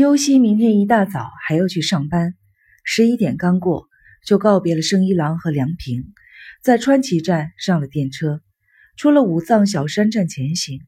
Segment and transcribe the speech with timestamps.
[0.00, 2.34] 优希明天一大早还要去上班，
[2.84, 3.86] 十一点刚过，
[4.24, 6.14] 就告别了生一郎和梁平，
[6.62, 8.40] 在川崎站上了电车，
[8.96, 10.80] 出了武藏小山站前行，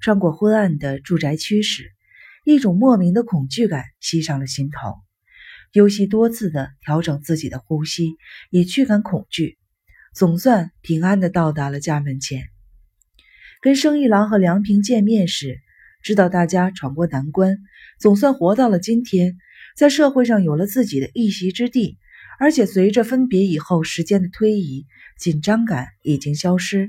[0.00, 1.90] 穿过昏暗的住宅区时，
[2.44, 4.94] 一种莫名的恐惧感袭上了心头。
[5.72, 8.14] 优希多次的调整自己的呼吸，
[8.52, 9.58] 以驱赶恐惧，
[10.14, 12.44] 总算平安的到达了家门前。
[13.60, 15.60] 跟生一郎和梁平见面时。
[16.02, 17.58] 知道大家闯过难关，
[17.98, 19.36] 总算活到了今天，
[19.76, 21.98] 在社会上有了自己的一席之地。
[22.38, 24.86] 而且随着分别以后时间的推移，
[25.18, 26.88] 紧张感已经消失。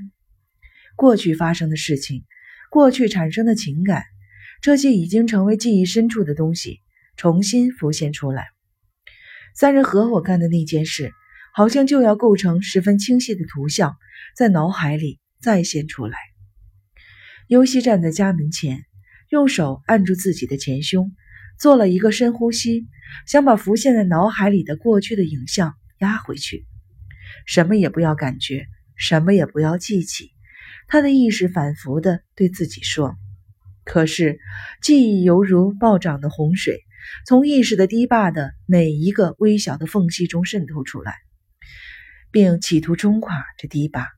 [0.96, 2.24] 过去发生的事情，
[2.70, 4.04] 过去产生的情感，
[4.62, 6.80] 这些已经成为记忆深处的东西，
[7.18, 8.46] 重新浮现出来。
[9.54, 11.12] 三人合伙干的那件事，
[11.52, 13.96] 好像就要构成十分清晰的图像，
[14.34, 16.16] 在脑海里再现出来。
[17.46, 18.86] 尤西站在家门前。
[19.32, 21.10] 用手按住自己的前胸，
[21.58, 22.86] 做了一个深呼吸，
[23.26, 26.66] 想把浮现在脑海里的过去的影像压回去。
[27.46, 30.32] 什么也不要感觉，什么也不要记起。
[30.86, 33.16] 他的意识反复的对自己说。
[33.84, 34.38] 可是
[34.82, 36.82] 记忆犹如暴涨的洪水，
[37.26, 41.14] 从意识的堤坝的每一个微小的缝隙中渗透出来，
[42.30, 44.10] 并企图冲垮这堤坝。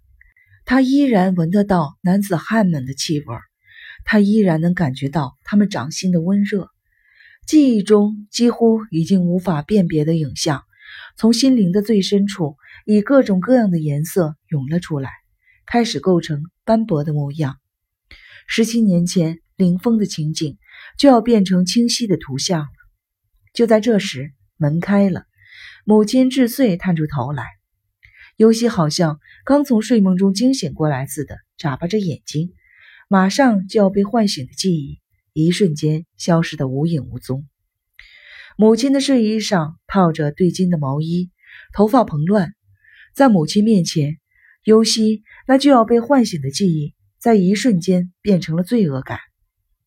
[0.65, 3.37] 他依然闻得到男子汉们的气味。
[4.05, 6.71] 他依然能感觉到他们掌心的温热，
[7.47, 10.63] 记忆中几乎已经无法辨别的影像，
[11.17, 15.11] 从心灵的最深处以各种各样的颜色涌了出来，
[15.67, 17.57] 开始构成斑驳的模样。
[18.47, 20.59] 十七年前林峰的情景
[20.99, 22.69] 就要变成清晰的图像了。
[23.55, 25.25] 就在这时，门开了，
[25.85, 27.45] 母亲智穗探出头来，
[28.37, 32.53] 尤西好像刚从睡梦中惊醒过来似的，眨巴着眼睛。
[33.09, 35.01] 马上就要被唤醒的记忆，
[35.33, 37.47] 一瞬间消失得无影无踪。
[38.57, 41.31] 母亲的睡衣上套着对襟的毛衣，
[41.73, 42.55] 头发蓬乱，
[43.15, 44.19] 在母亲面前，
[44.63, 49.19] 尤西那就要被唤醒的记忆，在一瞬间变成了罪恶感。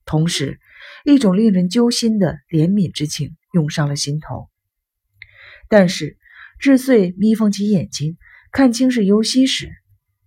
[0.06, 0.60] 同时，
[1.04, 4.50] 一种令人揪心的怜悯之情涌上了心头。
[5.70, 6.18] 但是，
[6.60, 8.18] 智穗眯缝起眼睛，
[8.52, 9.72] 看清是尤西时，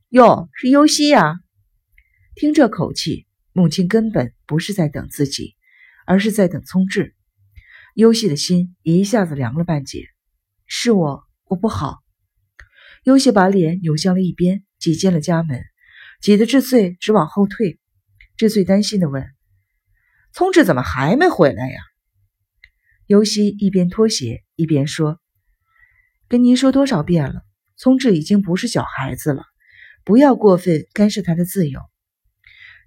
[0.09, 1.41] 哟，是尤西呀！
[2.35, 5.57] 听这口气，母亲根本不是在等自己，
[6.07, 7.15] 而是在等聪智。
[7.95, 10.07] 优希的心一下子凉了半截。
[10.67, 11.99] 是我，我不好。
[13.05, 15.61] 优希把脸扭向了一边，挤进了家门，
[16.23, 17.81] 挤得智穗直往后退。
[18.37, 19.27] 智穗担心的问
[20.33, 21.81] ：“聪智怎么还没回来呀？”
[23.07, 25.21] 尤西一边脱鞋一边说
[26.29, 27.43] ：“跟您说多少遍了，
[27.77, 29.43] 聪智已经不是小孩子了，
[30.05, 31.81] 不要过分干涉他的自由。”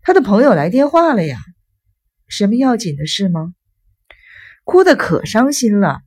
[0.05, 1.39] 他的朋友来电话了呀，
[2.27, 3.53] 什么要紧的事吗？
[4.65, 6.01] 哭得可伤心了，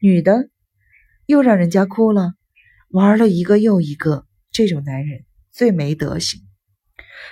[0.00, 0.48] 女的
[1.26, 2.34] 又让人家哭了，
[2.88, 6.40] 玩了一个又一个，这种男人最没德行。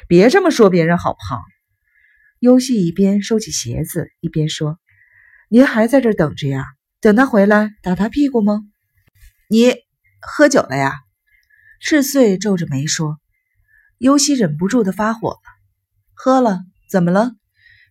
[0.09, 1.41] 别这么说别人好不好？
[2.41, 4.81] 优希一边收起鞋子一边说
[5.49, 6.65] ：“您还在这等着呀？
[7.01, 8.63] 等他回来打他屁股吗？”
[9.49, 9.75] 你
[10.21, 10.93] 喝酒了呀？
[11.81, 13.21] 赤穗皱着眉说。
[13.99, 15.60] 优希忍不住的发火了。
[16.23, 16.59] 喝了，
[16.91, 17.33] 怎么了？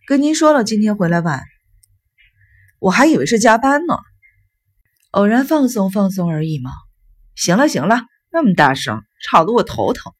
[0.06, 1.42] 跟您说了，今天回来晚，
[2.78, 3.94] 我还以为是加班呢。
[5.10, 6.70] 偶然放松放松而已嘛。
[7.34, 10.12] 行了行了，那么大声，吵得我头疼。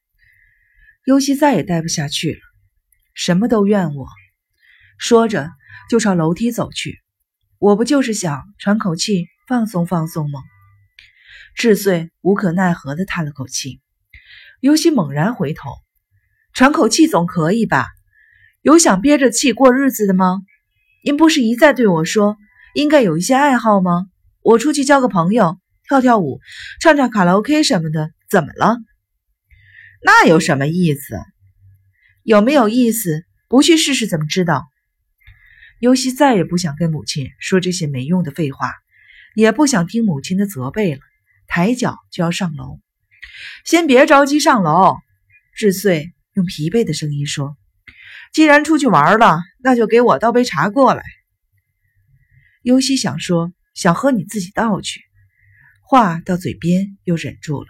[1.05, 2.41] 尤西再也待不下去了，
[3.15, 4.09] 什么都怨我。
[4.99, 5.49] 说着
[5.89, 6.99] 就朝楼梯走去。
[7.61, 10.41] 我不就是想喘口气，放松放松吗？
[11.55, 13.81] 智穗无可奈何的叹了口气。
[14.59, 15.71] 尤西猛然回头，
[16.53, 17.87] 喘口气总可以吧？
[18.63, 20.43] 有想憋着气过日子的吗？
[21.03, 22.37] 您不是一再对我说
[22.75, 24.07] 应该有一些爱好吗？
[24.43, 26.41] 我出去交个朋友，跳跳舞，
[26.79, 28.77] 唱唱卡拉 OK 什么的，怎么了？
[30.05, 31.17] 那有什么意思？
[32.23, 33.25] 有没有意思？
[33.49, 34.67] 不去试试怎么知道？
[35.79, 38.75] 尤西再也不想跟母亲说这些没用的废话，
[39.35, 41.01] 也不想听母亲的责备了，
[41.47, 42.79] 抬脚就要上楼。
[43.65, 44.99] 先别着急上楼，
[45.55, 47.57] 智穗用疲惫的声音说。
[48.33, 51.03] 既然出去玩了，那就给我倒杯茶过来。
[52.63, 55.01] 尤西想说，想喝你自己倒去，
[55.83, 57.67] 话到嘴边又忍住了。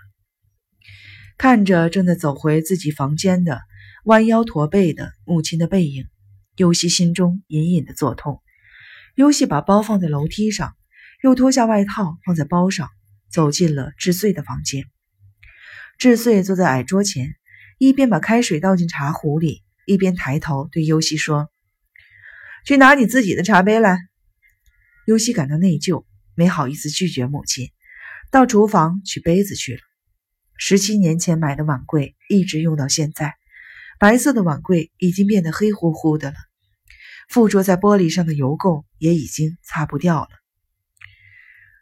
[1.39, 3.62] 看着正在走回自己房间的
[4.05, 6.05] 弯腰驼背的母亲的背影，
[6.57, 8.43] 尤西心中隐隐的作痛。
[9.15, 10.75] 尤西把包放在楼梯上，
[11.23, 12.91] 又脱下外套放在包上，
[13.31, 14.85] 走进了智穗的房间。
[15.97, 17.37] 智穗坐在矮桌前，
[17.79, 19.62] 一边把开水倒进茶壶里。
[19.90, 21.50] 一边抬头对尤西说
[22.64, 23.98] ：“去拿你自己的茶杯来。”
[25.04, 26.04] 尤西感到内疚，
[26.37, 27.70] 没好意思拒绝母亲，
[28.31, 29.81] 到厨房取杯子去了。
[30.56, 33.34] 十七年前买的碗柜一直用到现在，
[33.98, 36.37] 白色的碗柜已经变得黑乎乎的了，
[37.28, 40.28] 附着在玻璃上的油垢也已经擦不掉了。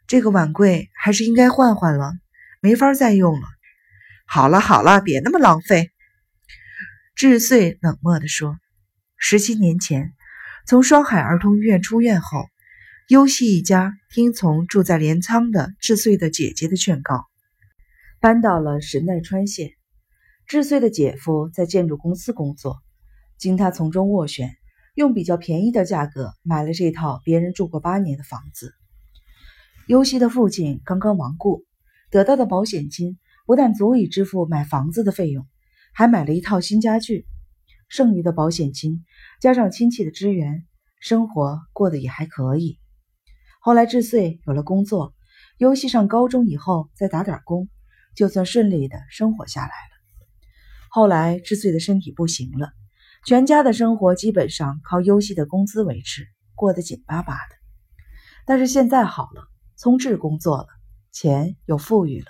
[0.07, 2.13] 这个碗柜还是应该换换了，
[2.59, 3.47] 没法再用了。
[4.25, 5.91] 好了好了，别那么浪费。”
[7.19, 8.57] 智穗冷漠地说。
[9.17, 10.13] 十七年前，
[10.65, 12.45] 从双海儿童医院出院后，
[13.09, 17.25] 优希一家听从住在镰仓的智穗的姐姐的劝告，
[18.21, 19.71] 搬到了神奈川县。
[20.47, 22.77] 智穗的姐夫在建筑公司工作，
[23.37, 24.55] 经他从中斡旋，
[24.95, 28.73] 用比较便宜的价格买了这套别人住过八年的房子。
[29.87, 31.65] 优希的父亲刚刚亡故，
[32.11, 35.45] 得到的保险金不但足以支付买房子的费用，
[35.93, 37.25] 还买了一套新家具。
[37.87, 39.05] 剩余的保险金
[39.41, 40.65] 加上亲戚的支援，
[40.99, 42.79] 生活过得也还可以。
[43.61, 45.13] 后来智穗有了工作，
[45.57, 47.67] 优西上高中以后再打点工，
[48.15, 49.73] 就算顺利的生活下来了。
[50.89, 52.71] 后来智穗的身体不行了，
[53.25, 57.55] 全家的生活基本上靠优西的工资维持，过得紧巴巴的。
[58.45, 59.47] 但是现在好了。
[59.81, 60.67] 聪智工作了，
[61.13, 62.25] 钱又富裕了，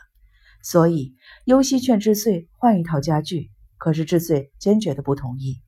[0.62, 1.16] 所以
[1.46, 5.62] 优西劝智穗换一套家具，可是智穗坚决的不同意。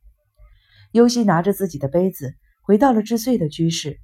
[0.92, 4.00] 优西拿着自己的杯子回到了智穗的居室，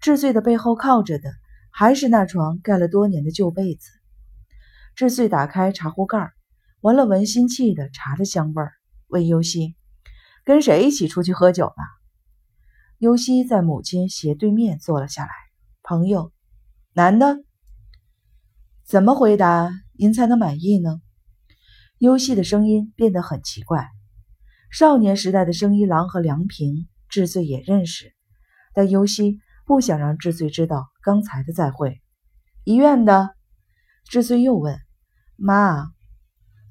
[0.00, 1.30] 智穗的背后靠着的
[1.70, 3.88] 还是那床盖了多年的旧被子。
[4.96, 6.32] 智穗打开茶壶盖，
[6.80, 8.72] 闻了闻新沏的茶的香味儿，
[9.08, 9.76] 问优西
[10.44, 11.76] ：“跟谁一起出去喝酒了？”
[12.98, 15.30] 优西在母亲斜对面坐了下来，
[15.82, 16.32] 朋友。
[16.92, 17.44] 男的，
[18.84, 21.00] 怎么回答您才能满意呢？
[21.98, 23.88] 优西的声音变得很奇怪。
[24.70, 28.12] 少年时代的生一郎和梁平，智穗也认识，
[28.74, 32.02] 但优西不想让智穗知道刚才的再会。
[32.64, 33.30] 医院的，
[34.08, 34.76] 智穗又问
[35.36, 35.92] ：“妈，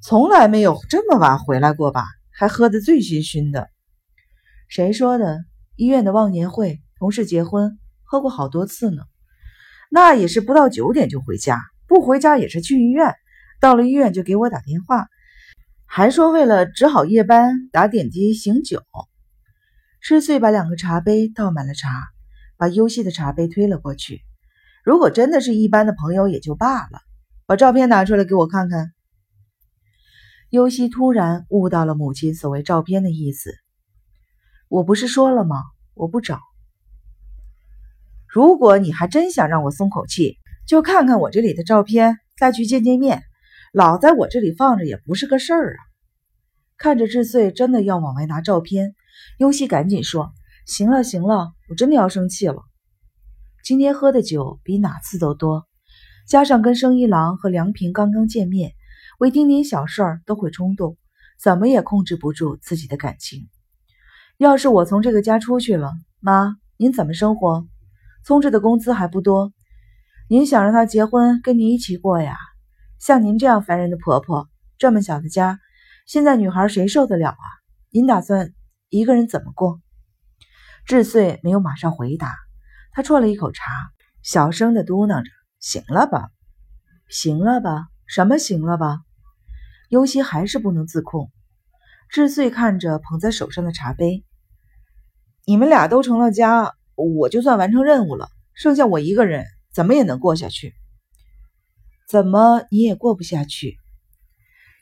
[0.02, 2.04] 从来没有这么晚回来过吧？
[2.30, 3.70] 还喝得醉醺醺的。”
[4.68, 5.40] 谁说的？
[5.78, 9.04] 医院的忘年会，同事结婚，喝过好多次呢。
[9.90, 11.62] 那也是不到九点就回家，
[11.94, 13.14] 不回家也是去医院。
[13.60, 15.10] 到了医院就给我打电话，
[15.86, 18.82] 还说为了值好夜班打点滴醒酒。
[20.02, 21.92] 吃穗把两个茶杯倒满了茶，
[22.58, 24.22] 把优希的茶杯推了过去。
[24.84, 27.00] 如果真的是一般的朋友也就罢了，
[27.46, 28.92] 把照片拿出来给我看看。
[30.50, 33.54] 优西突然悟到了母亲所谓照片的意思。
[34.68, 35.62] 我不是说了吗？
[35.94, 36.40] 我不找。
[38.28, 43.22] 如果你还真想让我松口气，就看看我这里的照片，再去见见面。
[43.74, 45.80] 老在我这里放着也不是个事儿啊！
[46.78, 48.96] 看着智穗真的要往外拿照片，
[49.40, 50.32] 优希赶紧说
[50.66, 52.62] ：“行了行了，我真的要生气了。
[53.64, 55.66] 今天喝的酒比哪次都多，
[56.28, 58.72] 加上跟生一郎和梁平刚刚见面，
[59.20, 60.98] 为丁点小事儿都会冲动，
[61.42, 63.50] 怎么也控制不住自己的感情。
[64.38, 67.66] 要是我从这个家出去了，妈，您怎么生活？”
[68.24, 69.52] 聪智的工资还不多，
[70.34, 72.36] 您想让她结婚跟您一起过呀？
[72.98, 74.50] 像您这样烦人的婆婆，
[74.80, 75.60] 这么小的家，
[76.08, 77.38] 现在女孩谁受得了啊？
[77.92, 78.52] 您打算
[78.90, 79.80] 一个人怎么过？
[80.88, 82.34] 智穗没有马上回答，
[82.94, 83.72] 他啜了一口茶，
[84.24, 85.30] 小声的嘟囔着
[85.62, 86.32] ：“行了吧，
[87.10, 89.02] 行了吧，什么行了吧？”
[89.90, 91.30] 尤西还是不能自控。
[92.10, 94.26] 智穗看着捧在手上的茶杯，
[95.46, 96.74] 你们俩都成了家。
[96.96, 100.76] 我就算完成任务了，剩下我一个人怎么也能过下去？
[102.08, 103.78] 怎么你也过不下去？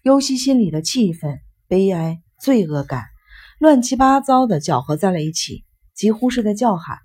[0.04, 3.06] 尤西心里的气愤、悲哀、罪恶感
[3.58, 6.98] 乱七八糟的搅和在了一起，几乎是在叫喊：“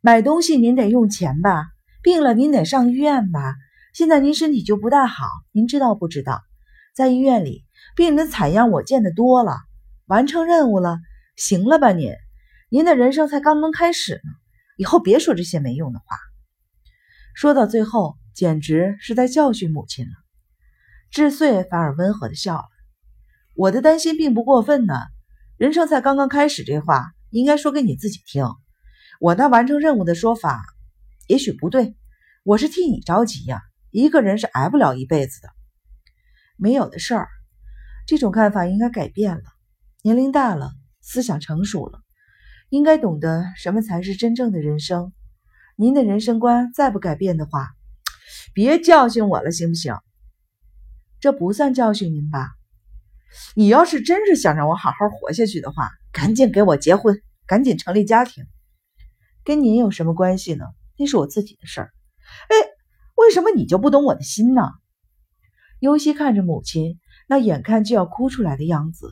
[0.00, 1.66] 买东西您得用钱吧？
[2.02, 3.54] 病了您得上医院吧？
[3.92, 6.42] 现在您身体就不大好，您知道不知道？
[6.94, 7.64] 在医院里，
[7.96, 9.56] 病人的惨样我见得多了。
[10.06, 11.00] 完成任务了，
[11.34, 12.12] 行了吧您？”
[12.70, 14.30] 您的人生才刚刚开始呢，
[14.76, 16.16] 以后别说这些没用的话。
[17.36, 20.12] 说到最后，简直是在教训母亲了。
[21.10, 22.64] 智穗反而温和的笑了
[23.52, 24.94] ：“我的担心并不过分呢，
[25.58, 28.46] 人生才刚刚开始，这话应该说给你自己听。
[29.20, 30.64] 我那完成任务的说法
[31.28, 31.94] 也许不对，
[32.42, 33.60] 我是替你着急呀。
[33.90, 35.50] 一个人是挨不了一辈子的，
[36.56, 37.28] 没有的事儿。
[38.06, 39.42] 这种看法应该改变了。
[40.00, 42.00] 年龄大了，思想成熟了。”
[42.70, 45.12] 应该懂得什么才是真正的人生。
[45.78, 47.68] 您的人生观再不改变的话，
[48.54, 49.94] 别教训我了，行不行？
[51.20, 52.48] 这不算教训您吧？
[53.54, 58.46] 你要是真是想让我好好活下去的话，赶紧给我结婚，赶紧成立家庭。
[59.44, 60.64] 跟您有什么关系呢？
[60.96, 61.92] 那是我自己的事儿。
[62.48, 62.56] 哎，
[63.14, 64.62] 为什么你就不懂我的心呢？
[65.78, 69.10] 尤西看着母亲那眼看就要哭出来的样子，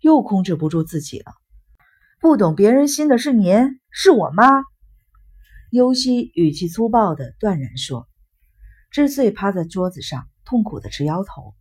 [0.00, 1.34] 又控制不住自己了。
[2.20, 4.46] 不懂别人心的是您，是我妈。
[5.76, 8.08] 尤西语气粗暴的断然说。
[8.90, 11.54] 智穗趴在桌子上，痛苦的直摇头。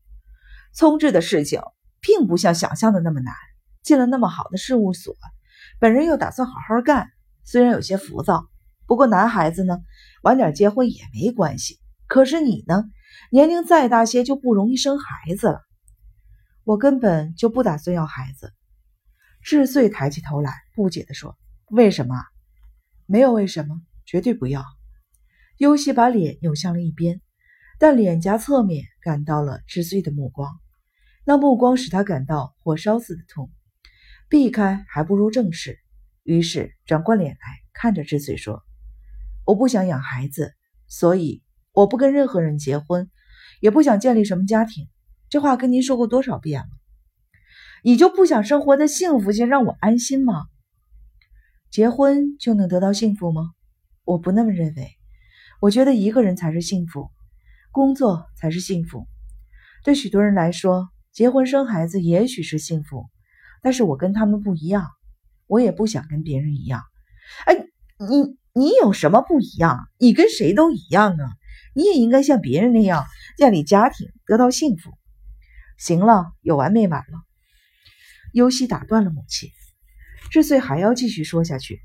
[0.73, 1.61] 聪智的事情
[2.01, 3.35] 并不像想象的那么难。
[3.83, 5.15] 进了那么好的事务所，
[5.79, 7.11] 本人又打算好好干，
[7.43, 8.49] 虽然有些浮躁，
[8.87, 9.77] 不过男孩子呢，
[10.23, 11.79] 晚点结婚也没关系。
[12.07, 12.85] 可是你呢，
[13.31, 15.61] 年龄再大些就不容易生孩子了。
[16.63, 18.53] 我根本就不打算要孩子。
[19.43, 21.37] 智穗抬起头来，不解地说
[21.69, 22.15] ：“为什么？
[23.05, 24.63] 没有为什么，绝对不要。”
[25.57, 27.21] 尤西把脸扭向了一边，
[27.79, 30.59] 但脸颊侧面感到了智穗的目光，
[31.23, 33.49] 那目光使他感到火烧似的痛。
[34.27, 35.79] 避开还不如正视，
[36.23, 38.63] 于是转过脸来看着智穗说
[39.45, 40.53] ：“我不想养孩子，
[40.87, 43.09] 所以我不跟任何人结婚，
[43.61, 44.89] 也不想建立什么家庭。
[45.29, 46.69] 这话跟您说过多少遍了？
[47.83, 50.47] 你就不想生活的幸福些，让我安心吗？
[51.69, 53.54] 结婚就能得到幸福吗？
[54.05, 54.95] 我不那么认为。
[55.59, 57.11] 我觉得一个人才是幸福，
[57.71, 59.07] 工作才是幸福。
[59.83, 63.09] 对许多人来说，结婚生孩子也许是幸福。”
[63.61, 64.91] 但是我跟他们不一样，
[65.47, 66.83] 我也不想跟别人一样。
[67.45, 67.55] 哎，
[67.97, 69.89] 你你有什么不一样？
[69.97, 71.31] 你跟谁都一样啊！
[71.73, 73.05] 你也应该像别人那样
[73.37, 74.91] 建立家庭，得到幸福。
[75.79, 77.23] 行了，有完没完了？
[78.33, 79.49] 尤西打断了母亲。
[80.29, 81.81] 智穗还要继续说下去。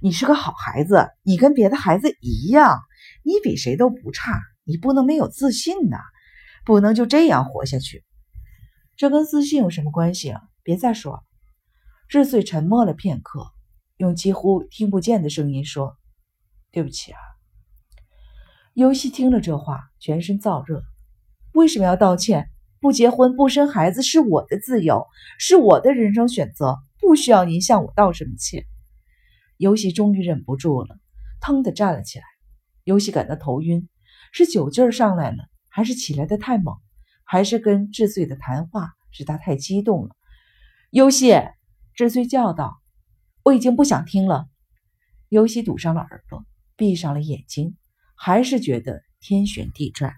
[0.00, 2.80] 你是个好孩子，你跟别的孩子一样，
[3.22, 4.40] 你比谁都不差。
[4.66, 5.98] 你不能没有自信呐，
[6.64, 8.02] 不能就这样活下去。
[8.96, 10.34] 这跟自信有什么关系？
[10.62, 11.22] 别再说了。
[12.08, 13.46] 智穗沉默了片刻，
[13.98, 15.96] 用几乎听不见的声音说
[16.72, 17.18] ：“对不起啊。”
[18.72, 20.82] 尤西听了这话，全身燥热。
[21.52, 22.48] 为什么要道歉？
[22.80, 25.06] 不结婚、不生孩子是我的自由，
[25.38, 28.64] 是我的人生选择，不需要您向我道什么歉。
[29.56, 30.98] 尤西终于忍不住了，
[31.40, 32.24] 腾地站了起来。
[32.84, 33.88] 尤西感到头晕，
[34.32, 36.76] 是酒劲上来了，还是起来的太猛，
[37.24, 40.16] 还是跟智穗的谈话使他太激动了？
[40.90, 41.32] 尤西，
[41.94, 42.80] 智穗叫道
[43.44, 44.46] ：“我已经不想听了。”
[45.28, 46.44] 尤西堵上了耳朵，
[46.76, 47.76] 闭上了眼睛，
[48.14, 50.14] 还是觉得天旋地转。